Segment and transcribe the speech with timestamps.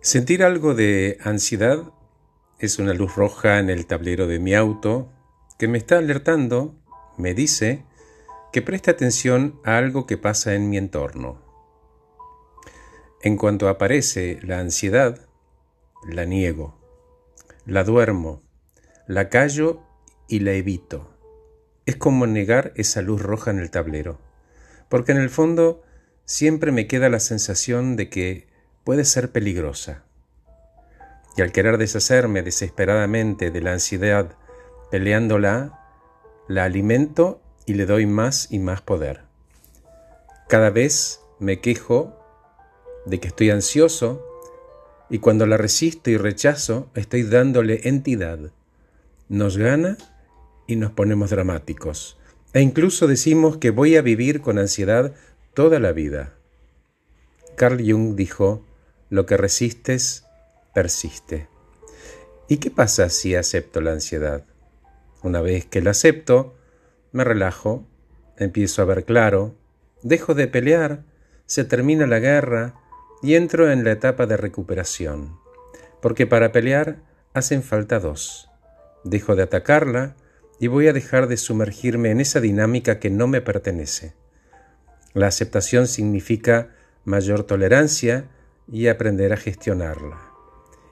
[0.00, 1.82] Sentir algo de ansiedad
[2.60, 5.10] es una luz roja en el tablero de mi auto
[5.58, 6.76] que me está alertando,
[7.16, 7.84] me dice,
[8.52, 11.42] que preste atención a algo que pasa en mi entorno.
[13.22, 15.26] En cuanto aparece la ansiedad,
[16.08, 16.78] la niego,
[17.66, 18.40] la duermo,
[19.08, 19.82] la callo
[20.28, 21.12] y la evito.
[21.86, 24.20] Es como negar esa luz roja en el tablero,
[24.88, 25.82] porque en el fondo
[26.24, 28.48] siempre me queda la sensación de que
[28.88, 30.02] puede ser peligrosa.
[31.36, 34.30] Y al querer deshacerme desesperadamente de la ansiedad,
[34.90, 35.78] peleándola,
[36.48, 39.24] la alimento y le doy más y más poder.
[40.48, 42.18] Cada vez me quejo
[43.04, 44.24] de que estoy ansioso
[45.10, 48.38] y cuando la resisto y rechazo estoy dándole entidad.
[49.28, 49.98] Nos gana
[50.66, 52.16] y nos ponemos dramáticos.
[52.54, 55.12] E incluso decimos que voy a vivir con ansiedad
[55.52, 56.32] toda la vida.
[57.54, 58.64] Carl Jung dijo,
[59.10, 60.24] lo que resistes,
[60.74, 61.48] persiste.
[62.48, 64.44] ¿Y qué pasa si acepto la ansiedad?
[65.22, 66.54] Una vez que la acepto,
[67.12, 67.86] me relajo,
[68.36, 69.54] empiezo a ver claro,
[70.02, 71.02] dejo de pelear,
[71.46, 72.74] se termina la guerra
[73.22, 75.38] y entro en la etapa de recuperación.
[76.00, 76.98] Porque para pelear
[77.34, 78.48] hacen falta dos.
[79.04, 80.14] Dejo de atacarla
[80.60, 84.14] y voy a dejar de sumergirme en esa dinámica que no me pertenece.
[85.14, 86.70] La aceptación significa
[87.04, 88.28] mayor tolerancia
[88.70, 90.32] y aprender a gestionarla.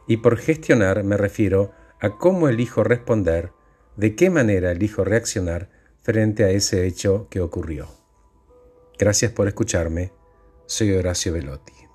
[0.06, 3.52] Y por gestionar me refiero a cómo elijo responder,
[3.96, 5.70] de qué manera elijo reaccionar
[6.02, 7.88] frente a ese hecho que ocurrió.
[8.98, 10.12] Gracias por escucharme.
[10.66, 11.85] Soy Horacio Velotti.